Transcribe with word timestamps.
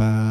So 0.00 0.29